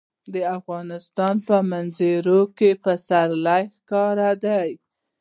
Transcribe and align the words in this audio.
د 0.33 0.35
افغانستان 0.57 1.35
په 1.47 1.55
منظره 1.71 2.39
کې 2.57 2.69
پسرلی 2.83 3.63
ښکاره 3.75 4.29
ده. 4.43 4.59